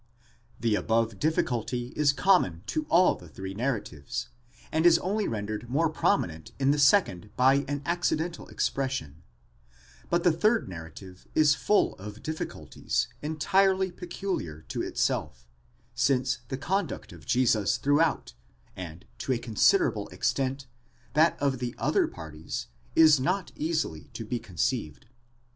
The 0.59 0.73
above 0.73 1.19
difficulty 1.19 1.89
is 1.95 2.11
common 2.11 2.63
to 2.65 2.87
all 2.89 3.13
the 3.13 3.27
three 3.29 3.53
narratives, 3.53 4.29
and 4.71 4.83
is 4.83 4.97
only 4.97 5.27
rendered 5.27 5.69
more 5.69 5.91
prominent 5.91 6.53
in 6.57 6.71
the 6.71 6.79
second 6.79 7.29
by 7.35 7.63
an 7.67 7.83
accidental 7.85 8.47
expression: 8.47 9.21
but 10.09 10.23
the 10.23 10.31
third 10.31 10.67
narrative 10.67 11.27
is 11.35 11.53
full 11.53 11.93
of 11.97 12.23
difficulties 12.23 13.09
entirely 13.21 13.91
peculiar 13.91 14.61
to 14.69 14.81
itself, 14.81 15.47
since 15.93 16.39
the 16.47 16.57
conduct 16.57 17.13
of 17.13 17.27
Jesus 17.27 17.77
throughout, 17.77 18.33
and, 18.75 19.05
to 19.19 19.33
a 19.33 19.37
considerable 19.37 20.07
extent, 20.07 20.65
that 21.13 21.39
of 21.39 21.59
the 21.59 21.75
other 21.77 22.07
parties, 22.07 22.65
is 22.95 23.19
not 23.19 23.51
easily 23.55 24.09
to 24.13 24.25
be 24.25 24.39
conceived. 24.39 25.05